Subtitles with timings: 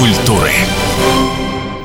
[0.00, 0.50] культуры.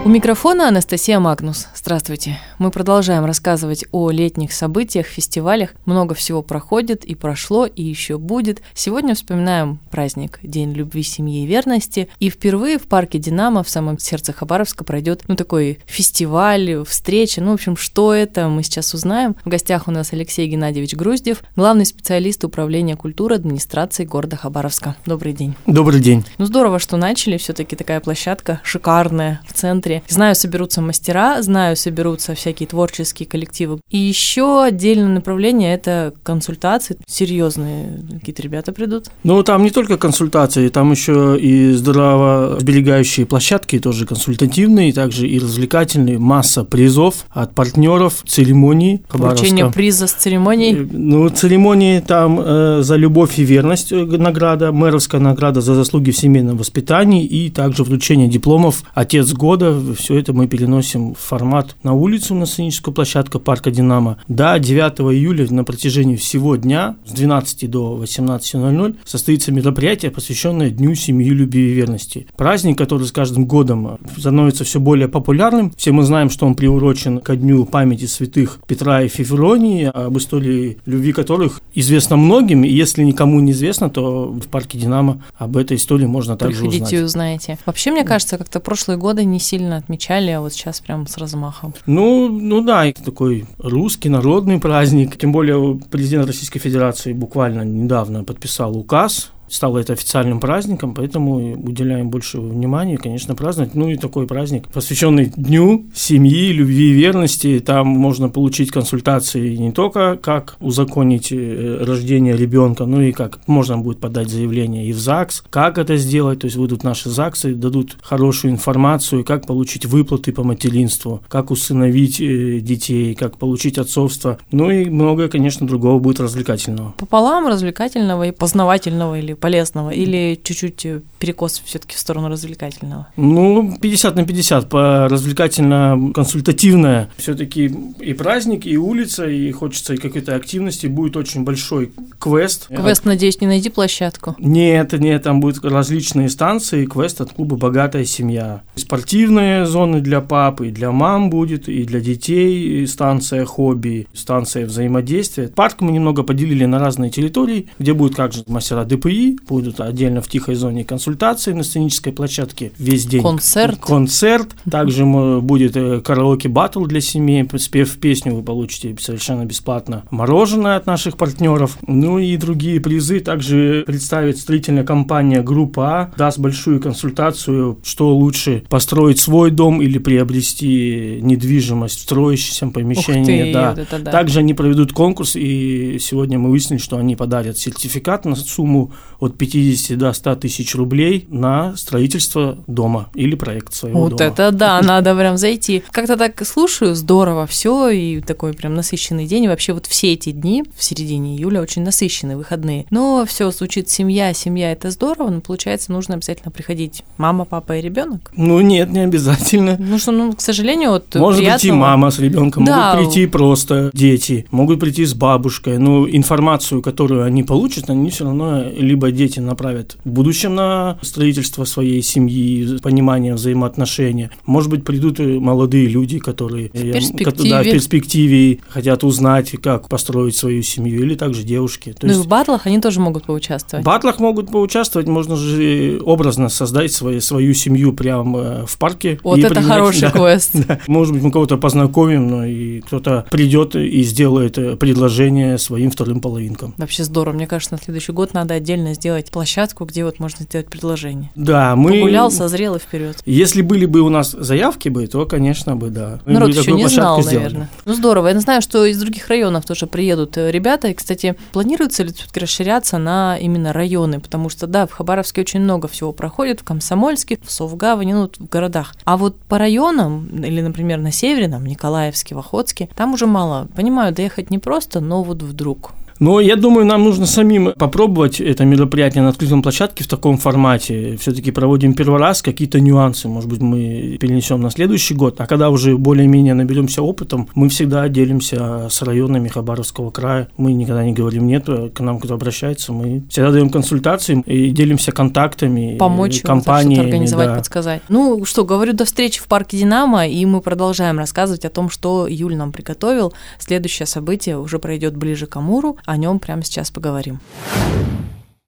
[0.05, 1.65] У микрофона Анастасия Магнус.
[1.73, 2.37] Здравствуйте.
[2.59, 5.71] Мы продолжаем рассказывать о летних событиях, фестивалях.
[5.85, 8.61] Много всего проходит и прошло, и еще будет.
[8.75, 12.07] Сегодня вспоминаем праздник День любви, семьи и верности.
[12.19, 17.41] И впервые в парке «Динамо» в самом сердце Хабаровска пройдет ну, такой фестиваль, встреча.
[17.41, 19.35] Ну, в общем, что это, мы сейчас узнаем.
[19.43, 24.95] В гостях у нас Алексей Геннадьевич Груздев, главный специалист управления культуры администрации города Хабаровска.
[25.07, 25.55] Добрый день.
[25.65, 26.23] Добрый день.
[26.37, 27.37] Ну, здорово, что начали.
[27.37, 30.15] Все-таки такая площадка шикарная в центре истории.
[30.15, 33.79] Знаю, соберутся мастера, знаю, соберутся всякие творческие коллективы.
[33.89, 36.97] И еще отдельное направление— это консультации.
[37.07, 39.07] Серьезные какие-то ребята придут.
[39.23, 46.17] Ну, там не только консультации, там еще и здравоосберегающие площадки, тоже консультативные, также и развлекательные.
[46.17, 49.03] Масса призов от партнеров, церемоний.
[49.09, 50.73] Вручение приза с церемоний?
[50.73, 56.11] Э, ну, церемонии там э, за любовь и верность э, награда, мэровская награда за заслуги
[56.11, 61.75] в семейном воспитании и также вручение дипломов «Отец года» все это мы переносим в формат
[61.83, 64.17] на улицу, на сценическую площадку парка «Динамо».
[64.27, 70.95] До 9 июля на протяжении всего дня с 12 до 18.00 состоится мероприятие, посвященное Дню
[70.95, 72.27] семьи, любви и верности.
[72.37, 75.73] Праздник, который с каждым годом становится все более популярным.
[75.77, 80.77] Все мы знаем, что он приурочен ко Дню памяти святых Петра и Февронии, об истории
[80.85, 85.77] любви которых известно многим, и если никому не известно, то в парке «Динамо» об этой
[85.77, 86.93] истории можно также Приходите узнать.
[86.93, 87.57] и узнаете.
[87.65, 91.17] Вообще, мне кажется, как-то прошлые годы не сильно сильно отмечали, а вот сейчас прям с
[91.17, 91.73] размахом.
[91.85, 95.17] Ну, ну да, это такой русский народный праздник.
[95.17, 102.09] Тем более президент Российской Федерации буквально недавно подписал указ стало это официальным праздником, поэтому уделяем
[102.09, 103.75] больше внимания, конечно, праздновать.
[103.75, 107.59] Ну и такой праздник, посвященный Дню семьи, любви и верности.
[107.59, 113.77] Там можно получить консультации не только как узаконить э, рождение ребенка, но и как можно
[113.77, 117.97] будет подать заявление и в ЗАГС, как это сделать, то есть выйдут наши ЗАГСы, дадут
[118.01, 124.71] хорошую информацию, как получить выплаты по материнству, как усыновить э, детей, как получить отцовство, ну
[124.71, 126.93] и многое, конечно, другого будет развлекательного.
[126.97, 133.07] Пополам развлекательного и познавательного или полезного, или чуть-чуть э, перекос все-таки в сторону развлекательного?
[133.17, 137.09] Ну, 50 на 50, по развлекательно-консультативное.
[137.17, 140.87] Все-таки и праздник, и улица, и хочется и какой-то активности.
[140.87, 142.67] Будет очень большой квест.
[142.67, 143.05] Квест, от...
[143.05, 144.35] надеюсь, не найди площадку?
[144.39, 146.85] Нет, нет, там будут различные станции.
[146.85, 148.61] Квест от клуба «Богатая семья».
[148.75, 155.47] Спортивные зоны для папы, для мам будет, и для детей и станция хобби, станция взаимодействия.
[155.47, 160.21] Парк мы немного поделили на разные территории, где будут как же мастера ДПИ, будут отдельно
[160.21, 163.21] в тихой зоне консультации на сценической площадке весь день.
[163.21, 163.79] Концерт.
[163.79, 164.55] Концерт.
[164.69, 167.47] Также будет э, караоке-баттл для семей.
[167.57, 171.77] Спев песню вы получите совершенно бесплатно мороженое от наших партнеров.
[171.87, 173.19] Ну и другие призы.
[173.19, 179.97] Также представит строительная компания Группа А, даст большую консультацию, что лучше построить свой дом или
[179.97, 183.21] приобрести недвижимость в строящемся помещении.
[183.21, 183.69] Ух ты, да.
[183.71, 184.11] Вот это да.
[184.11, 189.37] Также они проведут конкурс, и сегодня мы выяснили, что они подарят сертификат на сумму от
[189.37, 194.29] 50 до 100 тысяч рублей на строительство дома или проект своего вот дома.
[194.29, 195.83] Вот это да, надо прям зайти.
[195.91, 199.45] Как-то так слушаю, здорово все, и такой прям насыщенный день.
[199.45, 202.85] И вообще вот все эти дни в середине июля очень насыщенные, выходные.
[202.89, 207.81] Но все звучит семья, семья это здорово, но получается нужно обязательно приходить мама, папа и
[207.81, 208.31] ребенок.
[208.35, 209.77] Ну нет, не обязательно.
[209.79, 211.59] Ну что, ну, к сожалению, вот Может приятного...
[211.59, 212.93] прийти мама с ребенком, да.
[212.93, 215.77] могут прийти просто дети, могут прийти с бабушкой.
[215.77, 220.97] Но информацию, которую они получат, они все равно либо либо дети направят в будущем на
[221.01, 224.31] строительство своей семьи, понимание взаимоотношения.
[224.45, 230.35] Может быть, придут молодые люди, которые в перспективе, да, в перспективе хотят узнать, как построить
[230.35, 231.93] свою семью, или также девушки.
[231.93, 233.83] То ну есть, и в батлах они тоже могут поучаствовать.
[233.83, 239.19] В батлах могут поучаствовать, можно же образно создать свою, свою семью прямо в парке.
[239.23, 240.51] Вот это принять, хороший да, квест.
[240.65, 240.79] Да.
[240.87, 246.73] Может быть, мы кого-то познакомим, но и кто-то придет и сделает предложение своим вторым половинкам.
[246.77, 247.35] Вообще здорово.
[247.35, 251.31] Мне кажется, на следующий год надо отдельно сделать площадку, где вот можно сделать предложение.
[251.35, 251.91] Да, мы...
[251.91, 253.17] Погулял, созрел и вперед.
[253.25, 256.19] Если были бы у нас заявки бы, то, конечно бы, да.
[256.25, 257.43] Мы Народ еще не знал, сделали.
[257.43, 257.69] наверное.
[257.85, 258.27] Ну, здорово.
[258.29, 260.87] Я знаю, что из других районов тоже приедут э, ребята.
[260.87, 264.19] И, кстати, планируется ли все-таки расширяться на именно районы?
[264.19, 268.49] Потому что, да, в Хабаровске очень много всего проходит, в Комсомольске, в Совгаване, ну, в
[268.49, 268.95] городах.
[269.03, 273.67] А вот по районам, или, например, на Севере, там, Николаевске, в Охотске, там уже мало.
[273.75, 275.91] Понимаю, доехать не просто, но вот вдруг.
[276.19, 281.17] Но я думаю, нам нужно самим попробовать это мероприятие на открытом площадке в таком формате.
[281.19, 285.41] Все-таки проводим первый раз, какие-то нюансы, может быть, мы перенесем на следующий год.
[285.41, 290.47] А когда уже более-менее наберемся опытом, мы всегда делимся с районами Хабаровского края.
[290.57, 295.11] Мы никогда не говорим нет, к нам кто обращается, мы всегда даем консультации и делимся
[295.11, 295.97] контактами.
[295.97, 297.55] Помочь компании, организовать, да.
[297.55, 298.01] подсказать.
[298.09, 302.27] Ну что, говорю, до встречи в парке Динамо, и мы продолжаем рассказывать о том, что
[302.27, 303.33] Юль нам приготовил.
[303.59, 307.39] Следующее событие уже пройдет ближе к Амуру, о нем прямо сейчас поговорим.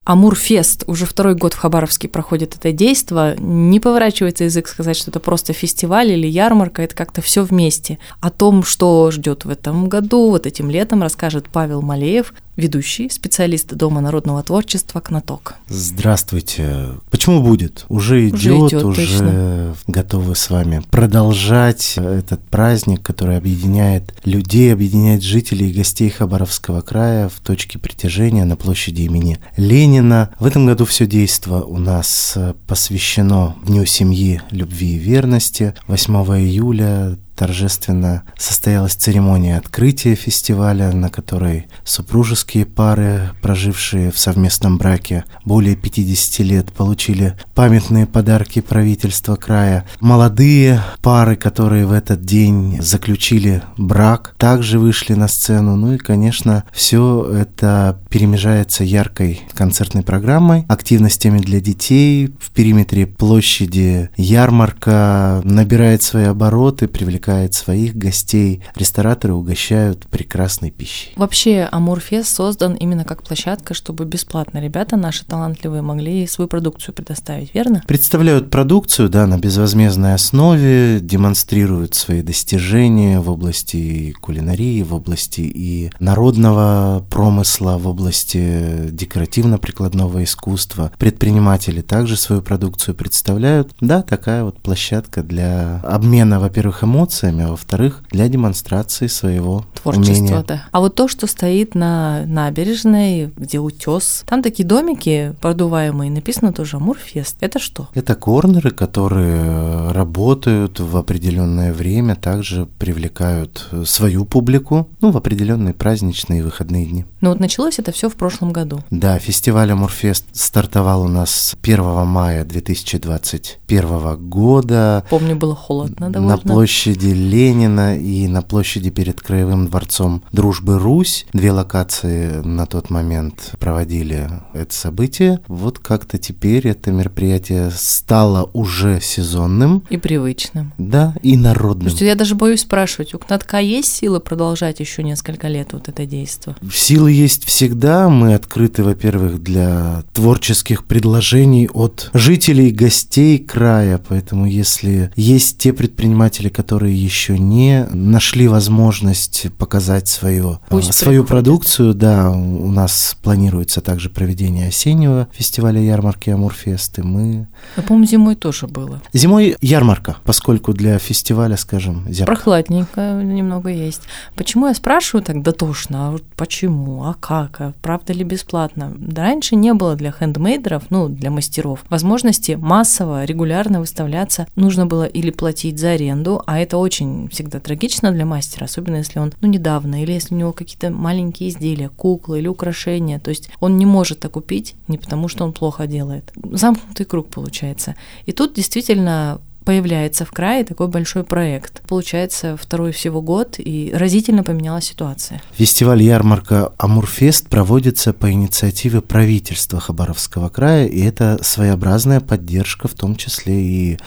[0.07, 3.35] Амурфест уже второй год в Хабаровске проходит это действо.
[3.39, 7.99] Не поворачивается язык сказать, что это просто фестиваль или ярмарка, это как-то все вместе.
[8.21, 13.67] О том, что ждет в этом году, вот этим летом, расскажет Павел Малеев, ведущий, специалист
[13.73, 15.55] Дома народного творчества «Кноток».
[15.67, 16.87] Здравствуйте.
[17.27, 17.85] Почему будет?
[17.89, 19.75] Уже идет, уже, уже точно.
[19.87, 27.27] готовы с вами продолжать этот праздник, который объединяет людей, объединяет жителей и гостей Хабаровского края
[27.27, 30.29] в точке притяжения на площади имени Ленина.
[30.39, 35.73] В этом году все действо у нас посвящено Дню семьи, любви и верности.
[35.87, 45.23] 8 июля торжественно состоялась церемония открытия фестиваля, на которой супружеские пары, прожившие в совместном браке
[45.45, 49.85] более 50 лет, получили памятные подарки правительства края.
[49.99, 55.75] Молодые пары, которые в этот день заключили брак, также вышли на сцену.
[55.75, 62.33] Ну и, конечно, все это перемежается яркой концертной программой, активностями для детей.
[62.39, 71.11] В периметре площади ярмарка набирает свои обороты, привлекает привлекает своих гостей, рестораторы угощают прекрасной пищей.
[71.17, 77.53] Вообще Амурфест создан именно как площадка, чтобы бесплатно ребята наши талантливые могли свою продукцию предоставить,
[77.53, 77.83] верно?
[77.85, 85.91] Представляют продукцию, да, на безвозмездной основе, демонстрируют свои достижения в области кулинарии, в области и
[85.99, 90.91] народного промысла, в области декоративно-прикладного искусства.
[90.97, 93.73] Предприниматели также свою продукцию представляют.
[93.81, 100.13] Да, такая вот площадка для обмена, во-первых, эмоций, эмоциями, а во-вторых, для демонстрации своего Творчества,
[100.13, 100.43] умения.
[100.47, 100.63] да.
[100.71, 106.77] А вот то, что стоит на набережной, где утес, там такие домики продуваемые, написано тоже
[106.77, 107.37] Амурфест.
[107.41, 107.87] Это что?
[107.93, 116.43] Это корнеры, которые работают в определенное время, также привлекают свою публику, ну, в определенные праздничные
[116.43, 117.05] выходные дни.
[117.21, 118.83] Ну вот началось это все в прошлом году.
[118.91, 125.05] Да, фестиваль Амурфест стартовал у нас 1 мая 2021 года.
[125.09, 126.35] Помню, было холодно довольно.
[126.35, 131.25] На площади площади Ленина и на площади перед Краевым дворцом Дружбы Русь.
[131.33, 135.39] Две локации на тот момент проводили это событие.
[135.47, 139.83] Вот как-то теперь это мероприятие стало уже сезонным.
[139.89, 140.73] И привычным.
[140.77, 141.89] Да, и народным.
[141.89, 146.05] Слушайте, я даже боюсь спрашивать, у Кнатка есть силы продолжать еще несколько лет вот это
[146.05, 146.55] действие?
[146.71, 148.09] Силы есть всегда.
[148.09, 154.01] Мы открыты, во-первых, для творческих предложений от жителей, гостей края.
[154.07, 161.93] Поэтому если есть те предприниматели, которые еще не нашли возможность показать свое, Пусть свою продукцию,
[161.93, 167.47] да, у нас планируется также проведение осеннего фестиваля ярмарки Амурфест, и мы...
[167.75, 169.01] Я помню, зимой тоже было.
[169.13, 172.33] Зимой ярмарка, поскольку для фестиваля, скажем, зябко.
[172.33, 174.01] Прохладненько немного есть.
[174.35, 178.95] Почему я спрашиваю так дотошно, а почему, а как, а правда ли бесплатно?
[179.15, 184.47] Раньше не было для хендмейдеров, ну, для мастеров, возможности массово, регулярно выставляться.
[184.55, 189.19] Нужно было или платить за аренду, а это очень всегда трагично для мастера, особенно если
[189.19, 193.49] он, ну, недавно, или если у него какие-то маленькие изделия, куклы или украшения, то есть
[193.59, 196.31] он не может так купить не потому, что он плохо делает.
[196.51, 197.95] Замкнутый круг получается.
[198.25, 201.81] И тут действительно появляется в крае такой большой проект.
[201.89, 205.41] Получается, второй всего год, и разительно поменялась ситуация.
[205.51, 213.17] Фестиваль ярмарка Амурфест проводится по инициативе правительства Хабаровского края, и это своеобразная поддержка, в том
[213.17, 213.99] числе и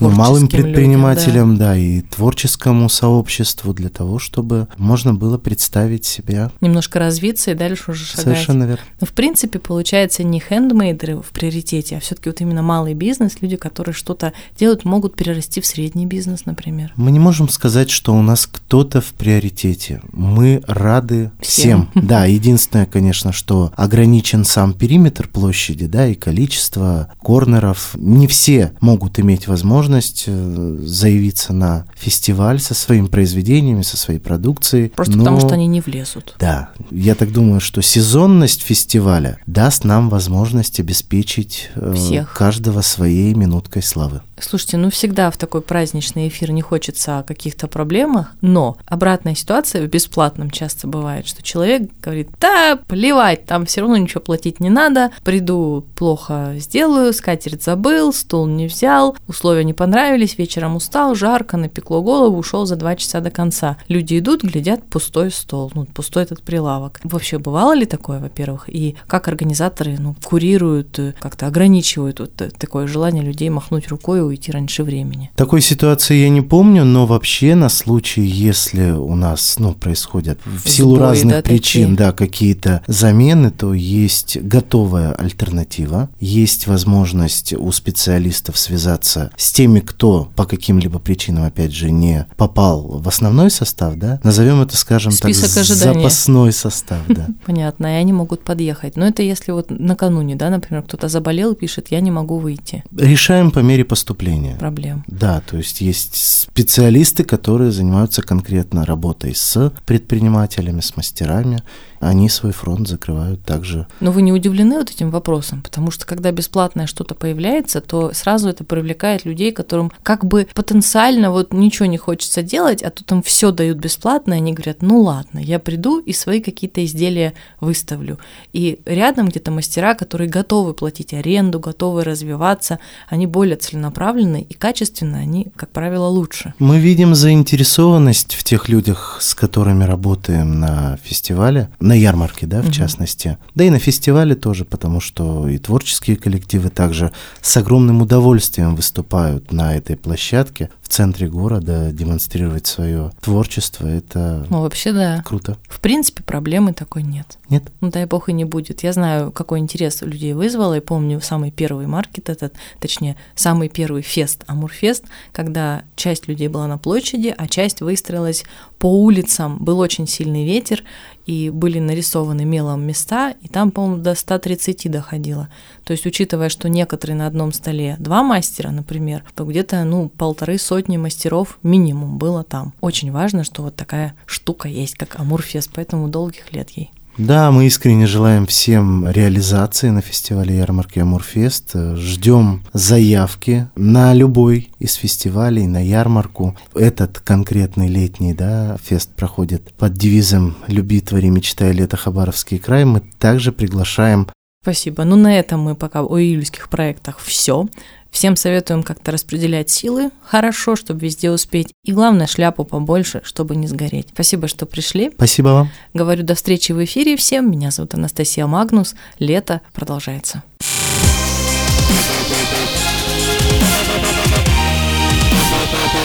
[0.00, 1.66] ну, малым предпринимателям, людям, да.
[1.70, 6.50] да, и творческому сообществу для того, чтобы можно было представить себя.
[6.60, 8.24] Немножко развиться и дальше уже шагать.
[8.24, 8.84] Совершенно верно.
[9.00, 13.56] Но в принципе получается не хендмейдеры в приоритете, а все-таки вот именно малый бизнес, люди,
[13.56, 16.92] которые что-то делают, могут перерасти в средний бизнес, например.
[16.96, 20.00] Мы не можем сказать, что у нас кто-то в приоритете.
[20.12, 21.88] Мы рады всем.
[21.92, 22.06] всем.
[22.06, 27.94] Да, единственное, конечно, что ограничен сам периметр площади, да, и количество корнеров.
[27.96, 34.90] Не все могут иметь возможность э, заявиться на фестиваль со своими произведениями, со своей продукцией.
[34.90, 35.24] Просто но...
[35.24, 36.36] потому, что они не влезут.
[36.38, 36.70] Да.
[36.90, 42.32] Я так думаю, что сезонность фестиваля даст нам возможность обеспечить э, Всех.
[42.32, 44.22] каждого своей минуткой славы.
[44.40, 49.82] Слушайте, ну всегда в такой праздничный эфир не хочется о каких-то проблемах, но обратная ситуация
[49.82, 54.70] в бесплатном часто бывает, что человек говорит, да, плевать, там все равно ничего платить не
[54.70, 61.56] надо, приду, плохо сделаю, скатерть забыл, стул не взял, условия не понравились, вечером устал, жарко,
[61.56, 63.76] напекло голову, ушел за два часа до конца.
[63.88, 67.00] Люди идут, глядят, пустой стол, ну, пустой этот прилавок.
[67.04, 68.68] Вообще бывало ли такое, во-первых?
[68.68, 74.22] И как организаторы ну, курируют, э, как-то ограничивают вот такое желание людей махнуть рукой и
[74.22, 75.30] уйти раньше времени?
[75.36, 80.68] Такой ситуации я не помню, но вообще на случай, если у нас ну, происходят в
[80.68, 88.58] силу разных да, причин да, какие-то замены, то есть готовая альтернатива, есть возможность у специалистов
[88.58, 94.20] связаться с теми, кто по каким-либо причинам, опять же, не попал в основной состав, да,
[94.22, 96.00] назовем это, скажем Список так, ожидания.
[96.00, 97.26] запасной состав, да.
[97.46, 98.96] Понятно, и они могут подъехать.
[98.96, 102.84] Но это если вот накануне, да, например, кто-то заболел, пишет, я не могу выйти.
[102.96, 104.56] Решаем по мере поступления.
[104.60, 105.04] Проблем.
[105.06, 111.62] Да, то есть есть специалисты, которые занимаются конкретно работой с предпринимателями, с мастерами,
[111.98, 113.86] они свой фронт закрывают также.
[114.00, 115.62] Но вы не удивлены вот этим вопросом?
[115.62, 121.30] Потому что когда бесплатное что-то появляется, то сразу это привлекает людей, которым как бы потенциально
[121.30, 125.00] вот ничего не хочется делать, а тут им все дают бесплатно, и они говорят, ну
[125.00, 128.18] ладно, я приду и свои какие-то изделия выставлю.
[128.52, 135.18] И рядом где-то мастера, которые готовы платить аренду, готовы развиваться, они более целенаправленные и качественно
[135.18, 136.54] они, как правило, лучше.
[136.58, 142.66] Мы видим заинтересованность в тех людях, с которыми работаем на фестивале, на ярмарке, да, в
[142.66, 142.72] угу.
[142.72, 148.74] частности, да и на фестивале тоже, потому что и творческие коллективы также с огромным удовольствием
[148.74, 155.22] выступают на этой площадке в центре города, демонстрировать свое творчество, это ну, вообще да.
[155.24, 155.56] круто.
[155.68, 157.38] В принципе, проблемы такой нет.
[157.48, 157.70] Нет?
[157.80, 158.82] Ну, дай бог и не будет.
[158.82, 163.68] Я знаю, какой интерес у людей вызвало, и помню самый первый маркет этот, точнее, самый
[163.68, 168.44] первый фест, Амурфест, когда часть людей была на площади, а часть выстроилась
[168.78, 170.84] по улицам, был очень сильный ветер,
[171.26, 175.48] и были нарисованы мелом места, и там, по-моему, до 130 доходило.
[175.84, 180.58] То есть, учитывая, что некоторые на одном столе два мастера, например, то где-то, ну, полторы
[180.58, 182.74] сотни мастеров минимум было там.
[182.80, 186.90] Очень важно, что вот такая штука есть, как Амурфест, поэтому долгих лет ей.
[187.20, 191.72] Да, мы искренне желаем всем реализации на фестивале ярмарки Амурфест.
[191.96, 196.56] Ждем заявки на любой из фестивалей, на ярмарку.
[196.74, 202.86] Этот конкретный летний да, фест проходит под девизом «Люби, твори, мечтай, лето, Хабаровский край».
[202.86, 204.26] Мы также приглашаем
[204.62, 205.04] Спасибо.
[205.04, 207.66] Ну, на этом мы пока о июльских проектах все.
[208.10, 211.72] Всем советуем как-то распределять силы хорошо, чтобы везде успеть.
[211.84, 214.08] И главное, шляпу побольше, чтобы не сгореть.
[214.12, 215.10] Спасибо, что пришли.
[215.14, 215.70] Спасибо вам.
[215.94, 217.50] Говорю до встречи в эфире всем.
[217.50, 218.94] Меня зовут Анастасия Магнус.
[219.18, 220.42] Лето продолжается.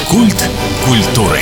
[0.09, 0.49] Культ
[0.85, 1.41] культуры.